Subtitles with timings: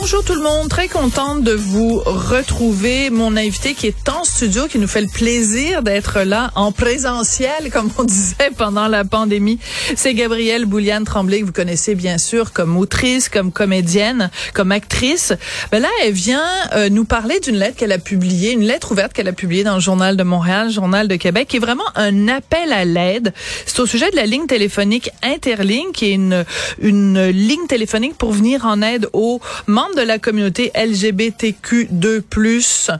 [0.00, 3.10] Bonjour tout le monde, très contente de vous retrouver.
[3.10, 7.70] Mon invité qui est en studio, qui nous fait le plaisir d'être là en présentiel,
[7.70, 9.58] comme on disait pendant la pandémie,
[9.94, 15.34] c'est Gabrielle Bouliane Tremblay, que vous connaissez bien sûr comme autrice, comme comédienne, comme actrice.
[15.70, 16.40] Ben là, elle vient
[16.74, 19.74] euh, nous parler d'une lettre qu'elle a publiée, une lettre ouverte qu'elle a publiée dans
[19.74, 23.34] le Journal de Montréal, Journal de Québec, qui est vraiment un appel à l'aide.
[23.66, 26.46] C'est au sujet de la ligne téléphonique Interligne, qui est une,
[26.80, 29.42] une ligne téléphonique pour venir en aide aux
[29.90, 32.98] de la communauté LGBTQ2+.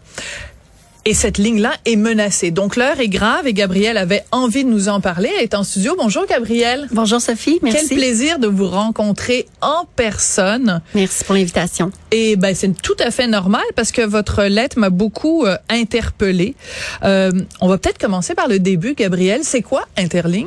[1.04, 2.52] Et cette ligne-là est menacée.
[2.52, 5.30] Donc l'heure est grave et Gabrielle avait envie de nous en parler.
[5.36, 5.96] Elle est en studio.
[5.98, 6.86] Bonjour Gabrielle.
[6.92, 7.88] Bonjour Sophie, merci.
[7.88, 10.80] Quel plaisir de vous rencontrer en personne.
[10.94, 11.90] Merci pour l'invitation.
[12.12, 16.54] Et ben c'est tout à fait normal parce que votre lettre m'a beaucoup euh, interpellée.
[17.02, 19.40] Euh, on va peut-être commencer par le début, Gabrielle.
[19.42, 20.46] C'est quoi Interligne?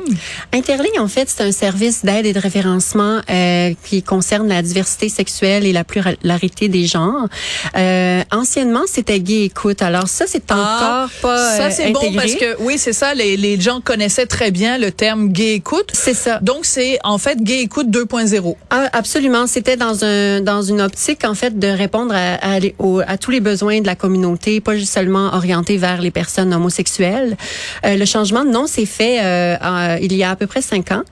[0.54, 5.10] Interligne, en fait, c'est un service d'aide et de référencement euh, qui concerne la diversité
[5.10, 7.28] sexuelle et la pluralité des genres.
[7.76, 9.82] Euh, anciennement, c'était Gay Écoute.
[9.82, 13.14] Alors ça, c'est encore pas Ça c'est bon parce que oui, c'est ça.
[13.14, 15.90] Les, les gens connaissaient très bien le terme Gay Écoute.
[15.92, 16.38] C'est ça.
[16.42, 18.56] Donc c'est en fait Gay Écoute 2.0.
[18.70, 19.46] Ah, absolument.
[19.46, 22.58] C'était dans un dans une optique en fait de répondre à, à,
[23.06, 27.36] à tous les besoins de la communauté, pas juste seulement orienté vers les personnes homosexuelles.
[27.84, 30.92] Euh, le changement de nom s'est fait euh, il y a à peu près cinq
[30.92, 31.02] ans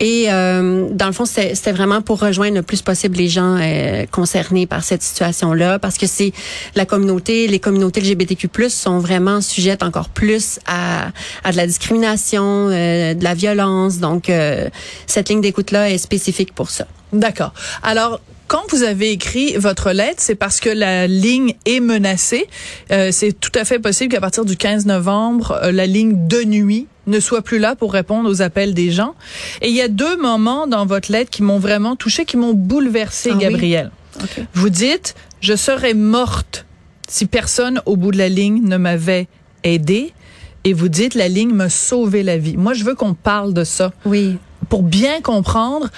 [0.00, 3.56] et euh, dans le fond c'était c'était vraiment pour rejoindre le plus possible les gens
[3.60, 6.32] euh, concernés par cette situation-là parce que c'est
[6.74, 8.48] la communauté, les communautés LGBTQ+
[8.82, 11.08] sont vraiment sujettes encore plus à,
[11.44, 13.98] à de la discrimination, euh, de la violence.
[13.98, 14.68] Donc euh,
[15.06, 16.86] cette ligne d'écoute là est spécifique pour ça.
[17.12, 17.52] D'accord.
[17.82, 22.46] Alors quand vous avez écrit votre lettre, c'est parce que la ligne est menacée.
[22.90, 26.44] Euh, c'est tout à fait possible qu'à partir du 15 novembre, euh, la ligne de
[26.44, 29.14] nuit ne soit plus là pour répondre aux appels des gens.
[29.62, 32.52] Et il y a deux moments dans votre lettre qui m'ont vraiment touché, qui m'ont
[32.52, 33.42] bouleversée, Ah oui?
[33.42, 33.90] Gabrielle.
[34.22, 34.44] OK.
[34.52, 36.66] Vous dites, je serais morte
[37.12, 39.28] si personne au bout de la ligne ne m'avait
[39.64, 40.14] aidée.
[40.64, 42.56] Et vous dites, la ligne m'a sauvé la vie.
[42.56, 43.92] Moi, je veux qu'on parle de ça.
[44.06, 44.38] Oui.
[44.70, 45.90] Pour bien comprendre,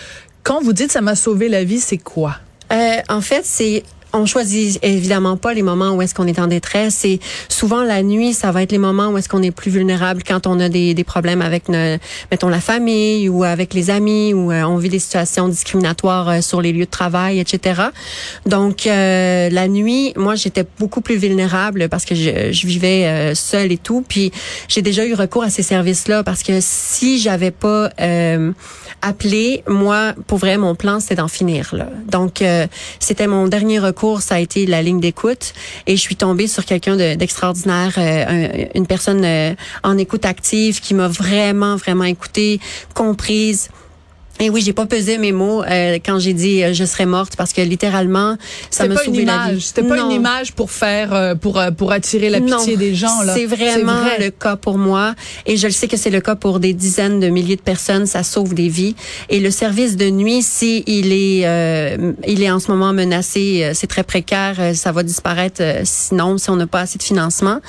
[0.43, 2.39] quand vous dites ça m'a sauvé la vie, c'est quoi?
[2.73, 6.47] Euh, en fait, c'est on choisit évidemment pas les moments où est-ce qu'on est en
[6.47, 6.95] détresse.
[7.01, 10.23] C'est souvent la nuit, ça va être les moments où est-ce qu'on est plus vulnérable
[10.27, 11.99] quand on a des, des problèmes avec, ne-
[12.31, 16.41] mettons, la famille ou avec les amis ou euh, on vit des situations discriminatoires euh,
[16.41, 17.83] sur les lieux de travail, etc.
[18.47, 23.35] Donc, euh, la nuit, moi, j'étais beaucoup plus vulnérable parce que je, je vivais euh,
[23.35, 24.05] seule et tout.
[24.09, 24.31] Puis,
[24.69, 27.91] j'ai déjà eu recours à ces services-là parce que si j'avais pas
[29.03, 31.71] appelé, moi, pour vrai, mon plan, c'était d'en finir.
[31.73, 31.89] Là.
[32.11, 32.43] Donc,
[32.99, 35.53] c'était mon dernier recours, ça a été la ligne d'écoute.
[35.87, 40.25] Et je suis tombée sur quelqu'un de- d'extraordinaire, euh, un- une personne euh, en écoute
[40.27, 42.61] active qui m'a vraiment, vraiment écoutée,
[42.95, 43.69] comprise.
[44.41, 47.37] Et oui, j'ai pas pesé mes mots euh, quand j'ai dit euh, je serais morte
[47.37, 48.37] parce que littéralement
[48.69, 49.55] ça une sauvé la image.
[49.55, 49.61] vie.
[49.63, 50.07] C'était pas Non.
[50.07, 53.35] une image pour faire, euh, pour euh, pour attirer la pitié Non, des gens là.
[53.35, 54.19] C'est vraiment vrai.
[54.19, 55.15] le cas pour moi
[55.47, 58.07] et je le sais que c'est le cas pour des dizaines de milliers de personnes.
[58.07, 58.97] Ça sauve des vies
[59.29, 63.61] et le service de nuit, si il est, euh, il est en ce moment menacé,
[63.63, 67.61] euh, c'est très précaire, ça va disparaître sinon si on n'a pas assez de financement.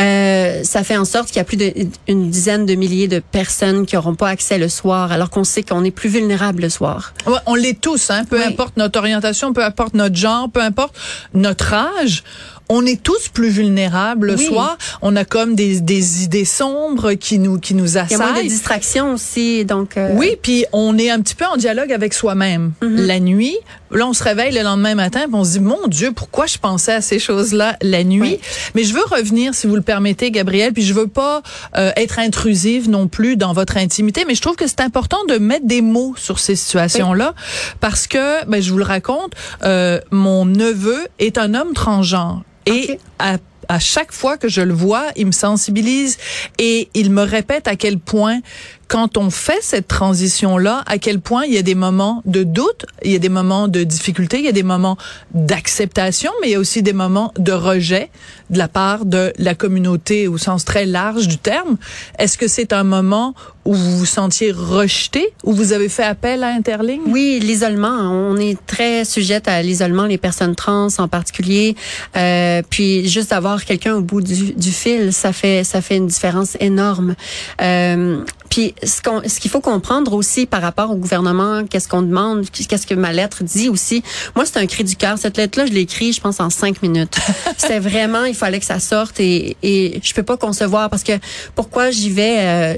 [0.00, 3.84] Euh, ça fait en sorte qu'il y a plus d'une dizaine de milliers de personnes
[3.86, 7.12] qui n'auront pas accès le soir, alors qu'on sait qu'on est plus vulnérable le soir.
[7.26, 8.44] Ouais, on l'est tous, hein, peu Oui.
[8.46, 10.94] importe notre orientation, peu importe notre genre, peu importe
[11.34, 12.22] notre âge.
[12.70, 14.44] On est tous plus vulnérables le Oui.
[14.44, 14.76] soir.
[15.00, 18.26] On a comme des, des idées sombres qui nous qui nous Il y a moins
[18.26, 18.48] de assaillent.
[18.48, 19.96] distractions aussi, donc.
[19.96, 22.72] euh, Oui, puis on est un petit peu en dialogue avec soi-même.
[22.82, 23.06] Mm-hmm.
[23.06, 23.56] La nuit,
[23.90, 26.58] là, on se réveille le lendemain matin, puis on se dit, mon Dieu, pourquoi je
[26.58, 28.20] pensais à ces choses-là la nuit?
[28.20, 28.40] Oui.
[28.74, 31.42] Mais je veux revenir, si vous le permettez, Gabrielle, puis je veux pas
[31.76, 35.38] euh, être intrusive non plus dans votre intimité, mais je trouve que c'est important de
[35.38, 37.34] mettre des mots sur ces situations-là,
[37.80, 39.32] parce que, ben, je vous le raconte,
[39.64, 42.42] euh, mon neveu est un homme transgenre.
[42.66, 43.38] Et à
[43.68, 46.16] à chaque fois que je le vois, il me sensibilise
[46.58, 48.40] et il me répète à quel point
[48.88, 52.86] quand on fait cette transition-là, à quel point il y a des moments de doute,
[53.04, 54.96] il y a des moments de difficulté, il y a des moments
[55.34, 58.10] d'acceptation, mais il y a aussi des moments de rejet
[58.48, 61.76] de la part de la communauté au sens très large du terme.
[62.18, 63.34] Est-ce que c'est un moment
[63.68, 67.02] où vous vous sentiez rejeté, où vous avez fait appel à Interligne?
[67.06, 67.98] Oui, l'isolement.
[68.10, 71.76] On est très sujette à l'isolement, les personnes trans en particulier.
[72.16, 76.06] Euh, puis juste avoir quelqu'un au bout du, du, fil, ça fait ça fait une
[76.06, 77.14] différence énorme.
[77.60, 82.00] Euh, puis ce qu'on ce qu'il faut comprendre aussi par rapport au gouvernement, qu'est-ce qu'on
[82.00, 84.02] demande, qu'est-ce que ma lettre dit aussi.
[84.34, 85.18] Moi, c'est un cri du cœur.
[85.18, 87.18] Cette lettre-là, je l'ai écrite, je pense, en cinq minutes.
[87.58, 91.12] c'est vraiment, il fallait que ça sorte et, et je peux pas concevoir parce que
[91.54, 92.36] pourquoi j'y vais.
[92.38, 92.74] Euh,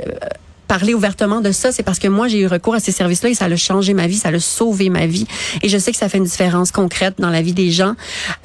[0.71, 3.35] parler ouvertement de ça, c'est parce que moi, j'ai eu recours à ces services-là et
[3.35, 5.27] ça a changé ma vie, ça a sauvé ma vie.
[5.63, 7.97] Et je sais que ça fait une différence concrète dans la vie des gens.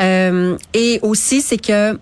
[0.01, 1.99] Euh, et aussi, c'est que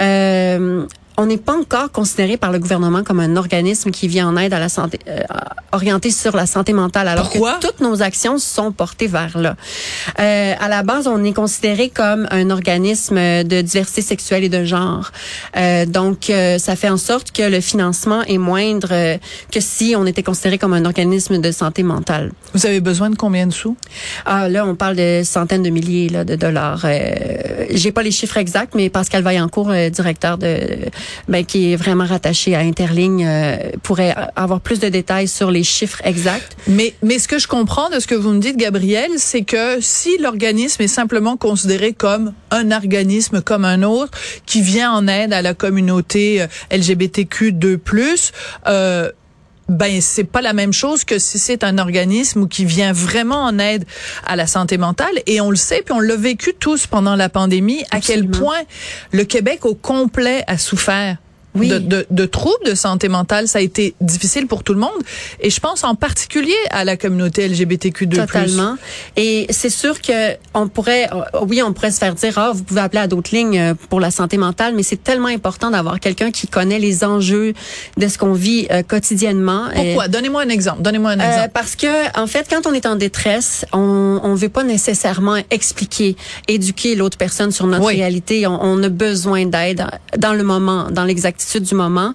[0.00, 0.86] euh,
[1.18, 4.54] on n'est pas encore considéré par le gouvernement comme un organisme qui vient en aide
[4.54, 5.20] à la santé, euh,
[5.72, 7.54] orienté sur la santé mentale, alors Pourquoi?
[7.54, 9.56] que toutes nos actions sont portées vers là.
[10.20, 14.64] Euh, à la base, on est considéré comme un organisme de diversité sexuelle et de
[14.64, 15.10] genre.
[15.56, 19.18] Euh, donc, euh, ça fait en sorte que le financement est moindre euh,
[19.50, 22.30] que si on était considéré comme un organisme de santé mentale.
[22.54, 23.76] Vous avez besoin de combien de sous?
[24.24, 26.82] Ah, là, on parle de centaines de milliers là, de dollars.
[26.84, 30.56] Euh, J'ai pas les chiffres exacts, mais Pascal Vaillancourt, directeur de
[31.28, 35.62] ben, qui est vraiment rattaché à Interligne, euh, pourrait avoir plus de détails sur les
[35.62, 36.56] chiffres exacts.
[36.66, 39.80] Mais, mais ce que je comprends de ce que vous me dites, Gabriel, c'est que
[39.80, 44.12] si l'organisme est simplement considéré comme un organisme comme un autre
[44.46, 48.32] qui vient en aide à la communauté euh, LGBTQ2+,
[48.66, 49.10] euh,
[49.68, 53.58] ben c'est pas la même chose que si c'est un organisme qui vient vraiment en
[53.58, 53.84] aide
[54.26, 55.20] à la santé mentale.
[55.26, 58.62] Et on le sait puis on l'a vécu tous pendant la pandémie à quel point
[59.12, 61.18] le Québec au complet a souffert
[61.58, 61.68] Oui.
[61.68, 63.48] de, de, de troubles de santé mentale.
[63.48, 64.90] Ça a été difficile pour tout le monde.
[65.40, 68.16] Et je pense en particulier à la communauté LGBTQ2+.
[68.16, 68.76] Totalement.
[69.16, 72.62] Et c'est sûr que on pourrait, euh, oui, on pourrait se faire dire, ah, vous
[72.64, 76.00] pouvez appeler à d'autres lignes euh, pour la santé mentale, mais c'est tellement important d'avoir
[76.00, 77.52] quelqu'un qui connaît les enjeux
[77.96, 79.64] de ce qu'on vit euh, quotidiennement.
[79.74, 80.08] Pourquoi?
[80.08, 80.82] Donnez-moi un exemple.
[80.82, 81.50] Donnez-moi un Euh, exemple.
[81.54, 86.16] parce que en fait, quand on est en détresse, on on veut pas nécessairement expliquer,
[86.48, 87.94] éduquer l'autre personne sur notre Oui.
[87.96, 88.46] réalité.
[88.46, 89.84] On, on a besoin d'aide
[90.16, 92.12] dans le moment, dans l'exactitude du moment,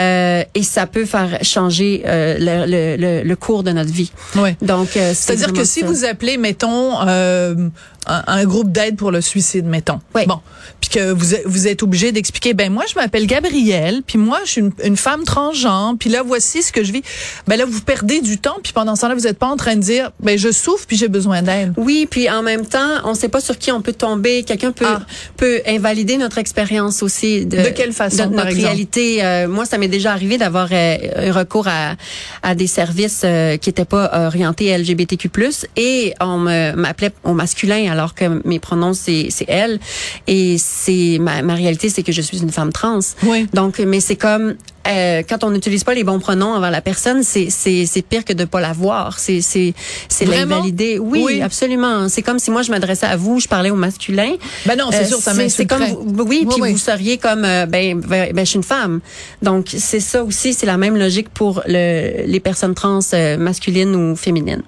[0.00, 4.10] euh, et ça peut faire changer euh, le, le, le, le cours de notre vie.
[4.36, 4.50] Oui.
[4.60, 7.68] Donc, euh, c'est C'est-à-dire que si vous appelez, mettons, euh,
[8.06, 10.00] un, un groupe d'aide pour le suicide, mettons.
[10.14, 10.22] Oui.
[10.26, 10.40] Bon,
[10.80, 14.40] puis que vous êtes, vous êtes obligé d'expliquer, ben moi je m'appelle Gabrielle, puis moi
[14.44, 17.02] je suis une, une femme transgenre, puis là voici ce que je vis.
[17.46, 19.76] Ben là vous perdez du temps, puis pendant ce temps-là vous êtes pas en train
[19.76, 21.72] de dire, ben je souffre puis j'ai besoin d'aide.
[21.76, 24.42] Oui, puis en même temps, on sait pas sur qui on peut tomber.
[24.42, 25.02] Quelqu'un peut Ah.
[25.36, 27.46] peut invalider notre expérience aussi.
[27.46, 28.66] De, De quelle façon, de par notre exemple?
[28.66, 29.24] réalité?
[29.24, 30.96] Euh, moi, ça m'est déjà arrivé d'avoir euh,
[31.28, 31.94] eu recours à,
[32.42, 35.30] à des services euh, qui étaient pas orientés LGBTQ+,
[35.76, 39.78] et on m'appelait au masculin alors que mes pronoms c'est elle.
[40.26, 42.98] Et c'est ma, ma réalité, c'est que je suis une femme trans.
[43.24, 43.46] Oui.
[43.52, 44.56] Donc, mais c'est comme
[44.86, 48.32] euh, quand on n'utilise pas les bons pronoms envers la personne, c'est c'est pire que
[48.32, 49.18] de pas la voir.
[49.18, 49.74] C'est c'est
[50.08, 50.98] c'est l'invalider.
[50.98, 51.40] Oui, Oui.
[51.42, 52.08] absolument.
[52.08, 54.32] C'est comme si moi je m'adressais à vous, je parlais au masculin.
[54.66, 56.72] Ben non, c'est Euh, sûr, ça c'est- C'est comme vous- oui, Oui, puis oui.
[56.72, 59.00] vous seriez comme euh, ben, ben ben, je suis une femme.
[59.42, 63.94] Donc c'est ça aussi, c'est la même logique pour le, les personnes trans euh, masculines
[63.94, 64.62] ou féminines.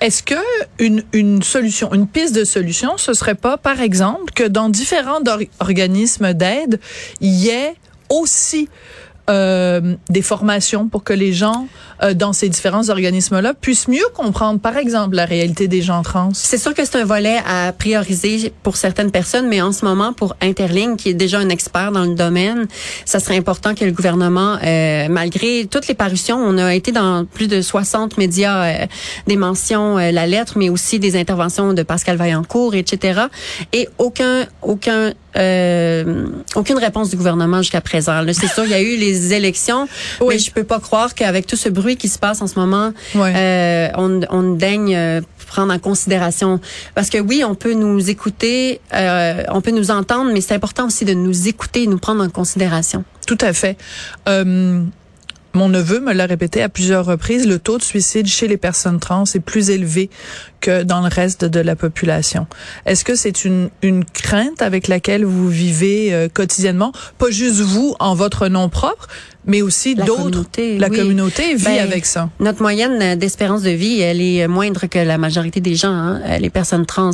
[0.00, 0.34] Est-ce que
[0.78, 5.20] une, une solution, une piste de solution, ce serait pas, par exemple, que dans différents
[5.26, 6.78] or- organismes d'aide,
[7.20, 7.74] il y ait
[8.10, 8.68] aussi
[9.30, 11.66] euh, des formations pour que les gens
[12.02, 16.30] euh, dans ces différents organismes-là puissent mieux comprendre, par exemple, la réalité des gens trans.
[16.34, 20.12] C'est sûr que c'est un volet à prioriser pour certaines personnes, mais en ce moment,
[20.12, 22.66] pour Interligne, qui est déjà un expert dans le domaine,
[23.04, 27.24] ça serait important que le gouvernement, euh, malgré toutes les parutions, on a été dans
[27.24, 28.86] plus de 60 médias, euh,
[29.26, 33.22] des mentions, euh, la lettre, mais aussi des interventions de Pascal Vaillancourt, etc.
[33.72, 38.22] Et aucun, aucun euh, aucune réponse du gouvernement jusqu'à présent.
[38.32, 39.88] C'est sûr, il y a eu les élections,
[40.20, 40.34] Oui.
[40.34, 42.92] mais je peux pas croire qu'avec tout ce bruit qui se passe en ce moment,
[43.14, 43.32] Ouais.
[43.36, 46.60] euh, on, on daigne euh, prendre en considération.
[46.94, 50.86] Parce que oui, on peut nous écouter, euh, on peut nous entendre, mais c'est important
[50.86, 53.04] aussi de nous écouter et nous prendre en considération.
[53.26, 53.76] Tout à fait.
[54.28, 54.82] Euh,
[55.56, 58.98] mon neveu me l'a répété à plusieurs reprises, le taux de suicide chez les personnes
[58.98, 60.10] trans est plus élevé
[60.64, 62.46] que dans le reste de la population.
[62.86, 67.94] Est-ce que c'est une, une crainte avec laquelle vous vivez euh, quotidiennement, pas juste vous
[68.00, 69.06] en votre nom propre,
[69.46, 70.42] mais aussi d'autres.
[70.78, 70.96] La oui.
[70.98, 72.30] communauté vit Ben, avec ça.
[72.40, 76.22] Notre moyenne euh, d'espérance de vie, elle est moindre que la majorité des gens, hein,
[76.24, 77.10] euh, les personnes trans,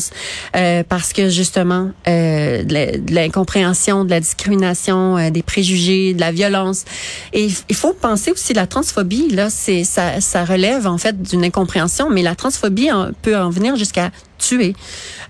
[0.54, 6.30] euh, parce que justement, euh, de l'incompréhension, de la discrimination, euh, des préjugés, de la
[6.30, 6.84] violence.
[7.32, 9.30] Et il- faut penser aussi la transphobie.
[9.30, 13.50] Là, c'est ça, ça relève en fait d'une incompréhension, mais la transphobie en- peut en
[13.50, 14.74] venir jusqu'à tuer.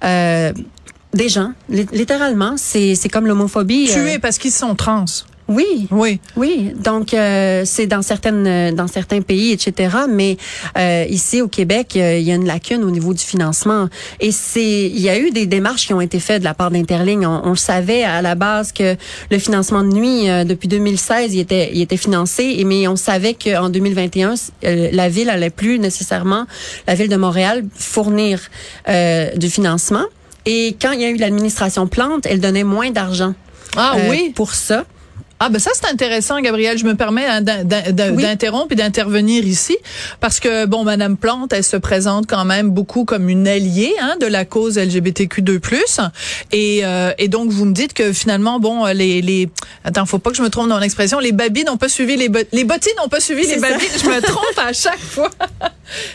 [0.04, 0.52] Euh,
[1.12, 3.88] des gens, Lit- littéralement, c'est comme l'homophobie.
[3.90, 5.04] euh, Tués parce qu'ils sont trans.
[5.50, 6.20] Oui, Oui.
[6.36, 9.96] oui, donc euh, c'est dans certaines euh, dans certains pays, etc.
[10.08, 10.36] Mais
[10.78, 13.88] euh, ici au Québec, euh, il y a une lacune au niveau du financement.
[14.20, 16.70] Et c'est il y a eu des démarches qui ont été faites de la part
[16.70, 17.26] d'Interligne.
[17.26, 18.96] On, savait à la base que
[19.30, 22.54] le financement de nuit depuis 2016, il était il était financé.
[22.58, 26.46] Et mais on savait qu'en 2021, euh, la ville allait plus nécessairement
[26.86, 28.40] la ville de Montréal fournir
[29.36, 30.04] du financement.
[30.46, 33.34] Et quand il y a eu l'administration Plante, elle donnait moins d'argent.
[33.76, 34.32] Ah oui?
[34.34, 34.84] pour ça.
[35.42, 38.22] Ah ben ça c'est intéressant Gabriel, je me permets hein, Oui.
[38.22, 39.76] d'interrompre et d'intervenir ici
[40.20, 44.16] parce que bon madame Plante, elle se présente quand même beaucoup comme une alliée hein,
[44.20, 46.10] de la cause LGBTQ2+
[46.52, 49.48] et euh, et donc vous me dites que finalement bon les les
[49.84, 52.28] attends, faut pas que je me trompe dans l'expression, les babines n'ont pas suivi les
[52.28, 53.70] bo- les bottines n'ont pas suivi les C'est ça.
[53.70, 55.30] babines, je me trompe à chaque fois.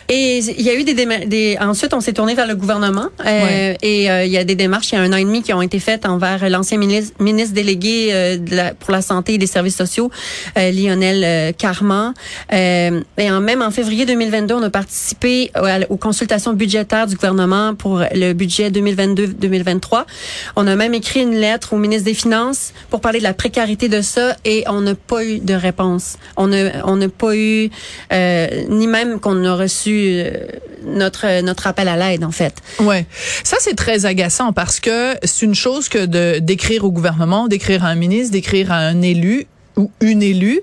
[0.07, 3.07] Et il y a eu des, déma- des ensuite on s'est tourné vers le gouvernement
[3.19, 3.77] euh, Ouais.
[3.81, 5.51] et euh, il y a des démarches il y a un an et demi qui
[5.51, 9.37] ont été faites envers l'ancien ministre, ministre délégué euh, de la- pour la santé et
[9.37, 10.11] des services sociaux
[10.57, 12.13] euh, Lionel euh, Carman.
[12.53, 15.51] Euh, et en même en février 2022 on a participé
[15.89, 20.05] aux consultations budgétaires du gouvernement pour le budget 2022-2023
[20.55, 23.89] on a même écrit une lettre au ministre des Finances pour parler de la précarité
[23.89, 26.17] de ça et on n'a pas eu de réponse.
[26.37, 27.69] On n'a on n'a pas eu
[28.69, 30.23] ni même qu'on a reçu
[30.85, 32.55] notre notre appel à l'aide en fait.
[32.79, 33.05] Ouais,
[33.43, 36.05] ça c'est très agaçant parce que c'est une chose que
[36.39, 39.47] d'écrire au gouvernement, d'écrire à un ministre, d'écrire à un élu
[39.77, 40.61] ou une élue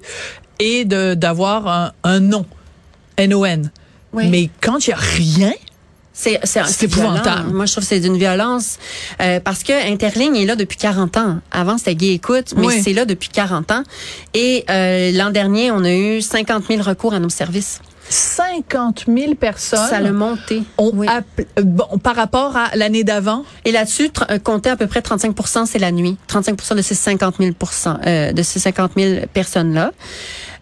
[0.59, 2.47] et d'avoir un, un nom,
[3.17, 3.71] N-O-N.
[4.13, 4.29] Oui.
[4.29, 5.53] Mais quand il y a rien,
[6.13, 6.39] C'est
[6.83, 7.23] épouvantable.
[7.43, 7.55] violent.
[7.55, 8.79] Moi je trouve que c'est d'une violence
[9.21, 11.39] euh, parce que Interligne est là depuis 40 ans.
[11.51, 12.83] Avant c'était Gay Écoute, mais Oui.
[12.83, 13.83] c'est là depuis 40 ans
[14.35, 17.81] et euh, l'an dernier on a eu 50 000 recours à nos services.
[18.09, 20.63] 50 000 personnes Ça l'a monté.
[20.77, 21.07] ont Oui.
[21.63, 23.45] bon, par rapport à l'année d'avant?
[23.65, 26.17] Et là-dessus, euh, compter à peu près 35% c'est la nuit.
[26.27, 27.53] 35 de ces 50 000
[28.07, 29.93] euh, de ces 50 000 personnes-là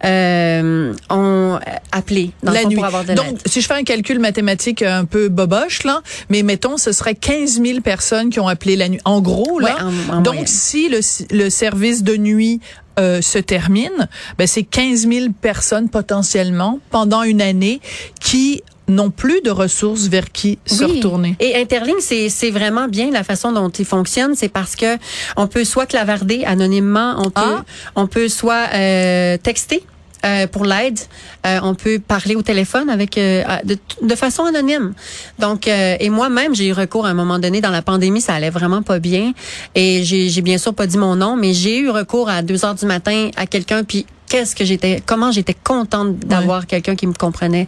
[0.05, 1.59] euh, ont
[1.93, 2.77] appelé dans le la fond, nuit.
[2.77, 6.43] pour avoir de Donc, si je fais un calcul mathématique un peu boboche, là, mais
[6.43, 9.01] mettons, ce serait 15 000 personnes qui ont appelé la nuit.
[9.05, 9.75] En gros, là.
[9.77, 10.47] Ouais, en- en donc, moyenne.
[10.47, 12.61] si le, le service de nuit
[12.99, 17.81] euh, se termine, ben, c'est 15 000 personnes potentiellement pendant une année
[18.21, 21.37] qui n'ont plus de ressources vers qui se retourner.
[21.39, 24.35] Et Interligne, c'est c'est vraiment bien la façon dont il fonctionne.
[24.35, 24.99] C'est parce que
[25.37, 27.65] on peut soit clavarder anonymement, on peut Ah.
[27.95, 29.85] on peut soit euh, texter.
[30.25, 30.99] Euh, pour l'aide,
[31.47, 34.93] Euh, on peut parler au téléphone avec euh, de, de façon anonyme.
[35.39, 38.35] Donc euh, et moi-même j'ai eu recours à un moment donné dans la pandémie, ça
[38.35, 39.33] allait vraiment pas bien
[39.75, 42.75] et j'ai bien sûr pas dit mon nom, mais j'ai eu recours à 2 heures
[42.75, 47.15] du matin à quelqu'un puis qu'est-ce que j'étais comment j'étais contente d'avoir quelqu'un qui me
[47.15, 47.67] comprenait.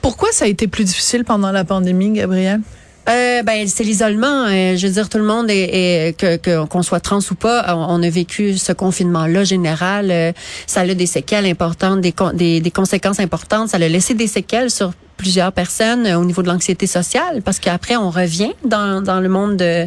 [0.00, 2.60] Pourquoi ça a été plus difficile pendant la pandémie, Gabrielle?
[3.08, 4.44] Euh, ben c'est l'isolement.
[4.46, 7.74] Euh, je veux dire, tout le monde est, est- que qu'on soit trans ou pas,
[7.76, 10.10] on, on a vécu ce confinement-là général.
[10.10, 10.32] Euh,
[10.66, 13.70] ça a des séquelles importantes, des, des des conséquences importantes.
[13.70, 17.58] Ça a laissé des séquelles sur plusieurs personnes euh, au niveau de l'anxiété sociale, parce
[17.58, 19.86] qu'après on revient dans dans le monde de,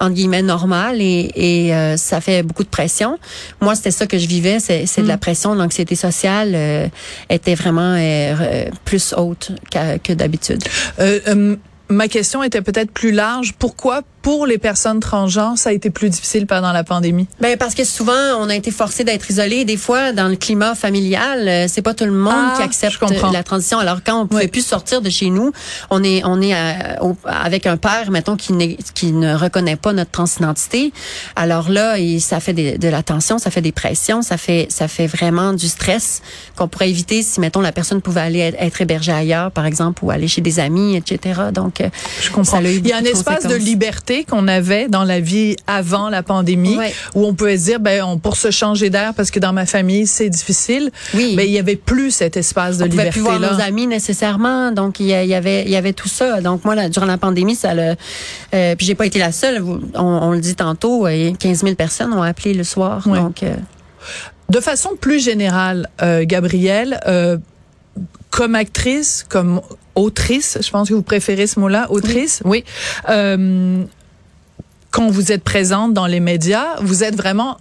[0.00, 3.18] entre guillemets normal et et euh, ça fait beaucoup de pression.
[3.60, 6.86] Moi, c'était ça que je vivais, c'est c'est de la pression, l'anxiété sociale euh,
[7.28, 10.62] était vraiment euh, plus haute qu'à- que d'habitude.
[11.92, 13.52] Ma question était peut-être plus large.
[13.58, 17.26] Pourquoi, pour les personnes transgenres, ça a été plus difficile pendant la pandémie?
[17.40, 19.64] Ben parce que souvent on a été forcé d'être isolé.
[19.64, 22.98] Des fois dans le climat familial, euh, c'est pas tout le monde Ah, qui accepte
[23.32, 23.78] la transition.
[23.78, 24.48] Alors quand on pouvait Ouais.
[24.48, 25.52] plus sortir de chez nous,
[25.90, 28.52] on est on est à- au- avec un père mettons qui
[28.94, 30.92] qui ne reconnaît pas notre transidentité.
[31.36, 34.66] Alors là, et ça fait des- de la tension, ça fait des pressions, ça fait
[34.70, 36.22] ça fait vraiment du stress
[36.56, 40.04] qu'on pourrait éviter si mettons la personne pouvait aller être, être hébergée ailleurs par exemple
[40.04, 41.40] ou aller chez des amis, etc.
[41.52, 41.88] Donc euh,
[42.22, 42.44] Je comprends.
[42.44, 43.64] ça a eu Il y a un espace de conséquences.
[44.12, 46.92] Liberté qu'on avait dans la vie avant la pandémie, Ouais.
[47.14, 49.66] où on pouvait se dire, ben, on, pour se changer d'air, parce que dans ma
[49.66, 50.90] famille, c'est difficile.
[51.14, 51.34] Oui.
[51.36, 53.62] Ben, il y avait plus cet espace de on pouvait plus voir liberté-là.
[53.62, 56.88] nos amis nécessairement donc il y, avait il y avait tout ça donc moi là,
[56.88, 57.94] durant la pandémie ça le
[58.54, 61.74] euh, puis j'ai pas été la seule on, on le dit tantôt euh, 15 000
[61.74, 63.18] personnes ont appelé le soir Ouais.
[63.18, 63.54] donc euh,
[64.50, 67.38] De façon plus générale, euh, Gabrielle, euh,
[68.30, 69.60] comme actrice, comme
[69.94, 72.64] autrice, je pense que vous préférez ce mot-là, autrice, oui.
[73.08, 73.82] Euh,
[74.92, 77.58] quand vous êtes présente dans les médias, vous êtes vraiment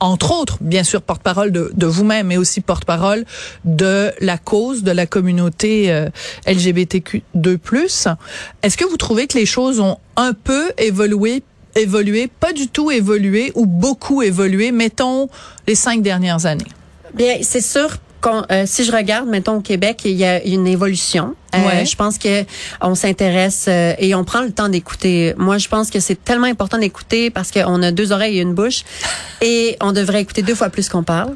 [0.00, 3.24] entre autres, bien sûr, porte-parole de, de vous-même, mais aussi porte-parole
[3.64, 6.10] de la cause de la communauté euh,
[6.46, 8.16] LGBTQ2+.
[8.62, 11.42] Est-ce que vous trouvez que les choses ont un peu évolué
[11.76, 15.28] évolué, pas du tout évolué ou beaucoup évolué, mettons
[15.66, 16.70] les cinq dernières années?
[17.14, 21.34] Bien, c'est sûr euh, si je regarde, mettons au Québec, il y a une évolution.
[21.54, 22.44] Euh, Je pense que
[22.80, 25.34] on s'intéresse euh, et on prend le temps d'écouter.
[25.36, 28.54] Moi, je pense que c'est tellement important d'écouter parce qu'on a deux oreilles et une
[28.54, 28.84] bouche
[29.40, 31.34] et on devrait écouter deux fois plus qu'on parle.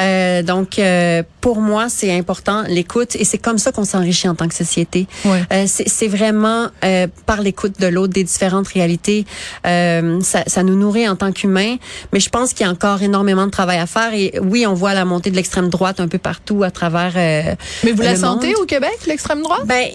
[0.00, 4.34] Euh, donc, euh, pour moi, c'est important l'écoute et c'est comme ça qu'on s'enrichit en
[4.34, 5.06] tant que société.
[5.26, 9.26] Euh, c'est vraiment euh, par l'écoute de l'autre des différentes réalités.
[9.64, 11.76] Ça, ça, nous nourrit en tant qu'humains,
[12.12, 14.14] mais je pense qu'il y a encore énormément de travail à faire.
[14.14, 17.12] Et oui, on voit la montée de l'extrême droite un peu partout à travers.
[17.14, 19.66] mais vous la sentez au Québec, l'extrême droite?
[19.66, 19.88] Ben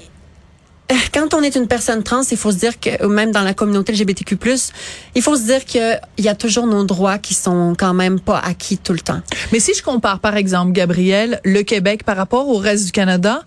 [1.14, 3.92] quand on est une personne trans, il faut se dire que même dans la communauté
[3.92, 4.38] LGBTQ+,
[5.16, 8.40] il faut se dire qu'il y a toujours nos droits qui sont quand même pas
[8.40, 9.20] acquis tout le temps.
[9.52, 13.42] Mais si je compare par exemple Gabriel, le Québec par rapport au reste du Canada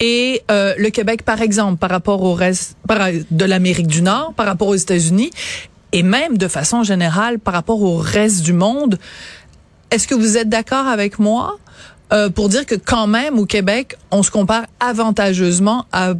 [0.00, 2.76] et euh, le Québec par exemple par rapport au reste
[3.30, 5.30] de l'Amérique du Nord, par rapport aux États-Unis
[5.92, 8.98] et même de façon générale par rapport au reste du monde,
[9.90, 11.58] est-ce que vous êtes d'accord avec moi
[12.12, 16.12] euh, pour dire que quand même au Québec, on se compare avantageusement à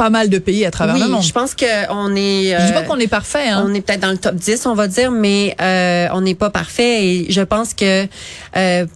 [0.00, 1.22] pas mal de pays à travers le monde.
[1.22, 2.56] Je pense qu'on est.
[2.58, 3.50] je dis pas euh, qu'on est parfait.
[3.50, 3.66] Hein?
[3.66, 6.48] On est peut-être dans le top 10, on va dire, mais euh, on n'est pas
[6.48, 7.04] parfait.
[7.04, 8.06] Et je pense que
[8.56, 8.86] euh,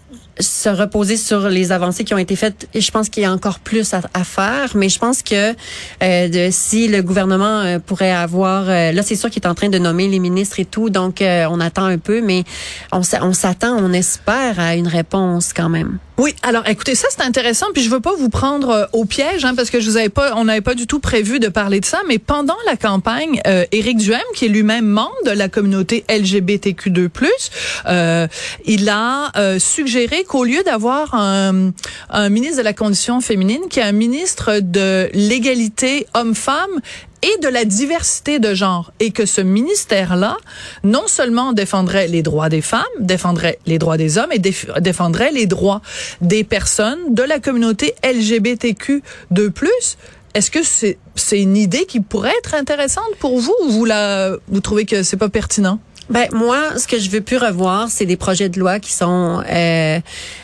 [0.41, 2.69] se reposer sur les avancées qui ont été faites.
[2.75, 5.55] Je pense qu'il y a encore plus à, faire, mais je pense que
[6.03, 9.55] euh, de, si le gouvernement euh, pourrait avoir, euh, là c'est sûr qu'il est en
[9.55, 12.45] train de nommer les ministres et tout, donc on attend un peu, mais
[12.93, 15.99] on, on s'attend, on espère à une réponse quand même.
[16.17, 19.55] Oui, alors écoutez, ça c'est intéressant, puis je veux pas vous prendre au piège, hein,
[19.57, 21.85] parce que je vous avais pas, on n'avait pas du tout prévu de parler de
[21.85, 23.41] ça, mais pendant la campagne,
[23.73, 28.29] Éric Duhem, qui est lui-même membre de la communauté LGBTQ2+,
[28.65, 31.73] il a suggéré qu'au lieu d'avoir un,
[32.11, 36.81] un ministre de la condition féminine, qui est un ministre de l'égalité homme-femme
[37.25, 40.37] et de la diversité de genre et que ce ministère-là
[40.83, 45.47] non seulement défendrait les droits des femmes, défendrait les droits des hommes et défendrait les
[45.47, 45.81] droits
[46.21, 49.97] des personnes de la communauté LGBTQ de plus.
[50.35, 54.61] Est-ce que c'est une idée qui pourrait être intéressante pour vous ou vous la vous
[54.61, 55.79] trouvez que c'est pas pertinent?
[56.11, 59.43] Ben moi, ce que je veux plus revoir, c'est des projets de loi qui sont
[59.49, 60.01] euh,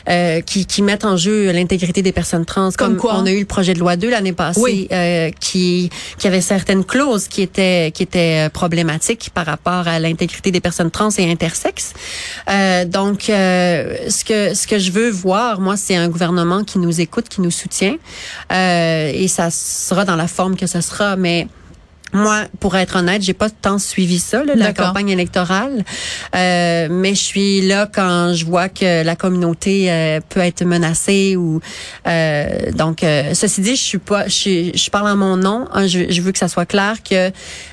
[0.09, 2.69] euh, qui, qui mettent en jeu l'intégrité des personnes trans.
[2.77, 3.15] Comme, quoi?
[3.15, 6.83] On a eu le projet de loi 2 l'année passée, euh, qui qui avait certaines
[6.83, 11.93] clauses qui étaient qui étaient problématiques par rapport à l'intégrité des personnes trans et intersexes.
[12.49, 16.79] Euh, donc, euh, ce que ce que je veux voir, moi, c'est un gouvernement qui
[16.79, 17.97] nous écoute, qui nous soutient,
[18.51, 21.47] euh, et ça sera dans la forme que ce sera, mais
[22.13, 25.83] moi, pour être honnête, j'ai pas tant suivi ça, là, la campagne électorale,
[26.35, 31.35] euh, mais je suis là quand je vois que la communauté euh, peut être menacée
[31.35, 31.61] ou
[32.07, 33.03] euh, donc.
[33.03, 35.67] Euh, ceci dit, je suis pas, je, je parle en mon nom.
[35.73, 37.31] Hein, je, je, veux que ça soit clair que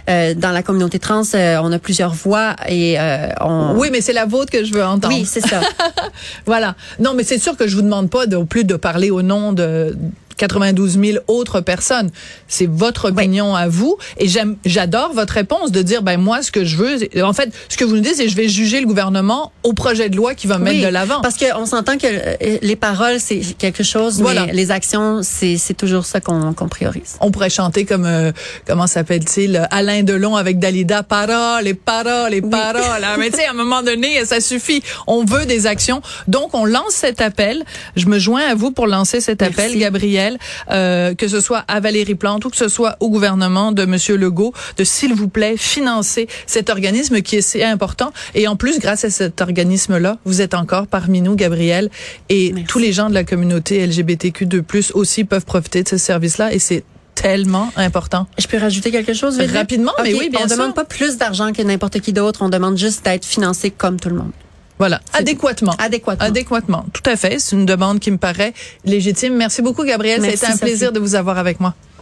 [0.08, 2.96] euh, dans la communauté trans, on a plusieurs voix et
[3.40, 3.74] on.
[3.76, 5.14] Oui, mais c'est la vôtre que je veux entendre.
[5.14, 5.60] Oui, c'est ça.
[6.46, 6.74] voilà.
[6.98, 9.52] Non, mais c'est sûr que je vous demande pas de plus de parler au nom
[9.52, 9.96] de
[10.38, 12.10] 92 000 autres personnes.
[12.46, 13.98] C'est votre opinion à vous.
[14.16, 17.52] Et j'aime, j'adore votre réponse de dire, ben moi, ce que je veux, en fait,
[17.68, 20.34] ce que vous nous dites, c'est je vais juger le gouvernement au projet de loi
[20.34, 21.20] qui va mettre de l'avant.
[21.20, 24.46] Parce qu'on s'entend que euh, les paroles, c'est quelque chose, voilà.
[24.46, 27.16] mais les actions, c'est toujours ça qu'on priorise.
[27.20, 28.32] On pourrait chanter comme, euh,
[28.66, 33.04] comment s'appelle-t-il, Alain Delon avec Dalida, paroles et paroles et paroles.
[33.04, 34.82] Ah, mais tu sais, à un moment donné, ça suffit.
[35.06, 36.00] On veut des actions.
[36.28, 37.64] Donc, on lance cet appel.
[37.96, 40.27] Je me joins à vous pour lancer cet appel, Gabriel.
[40.70, 44.16] Euh, que ce soit à Valérie Plante ou que ce soit au gouvernement de Monsieur
[44.16, 48.12] Legault, de s'il vous plaît financer cet organisme qui est si important.
[48.34, 51.90] Et en plus, grâce à cet organisme-là, vous êtes encore parmi nous, Gabriel,
[52.28, 56.52] et tous les gens de la communauté LGBTQ2+ aussi peuvent profiter de ce service-là.
[56.52, 58.26] Et c'est tellement important.
[58.38, 61.62] Je peux rajouter quelque chose rapidement, mais oui, bien on demande pas plus d'argent que
[61.62, 62.42] n'importe qui d'autre.
[62.42, 64.32] On demande juste d'être financé comme tout le monde.
[64.78, 65.74] Voilà, adéquatement.
[65.78, 66.24] Adéquatement.
[66.26, 66.84] Adéquatement.
[66.92, 67.38] Tout à fait.
[67.38, 68.52] C'est une demande qui me paraît
[68.84, 69.34] légitime.
[69.34, 70.24] Merci beaucoup, Gabriel.
[70.24, 71.74] Été un plaisir de vous avoir avec moi.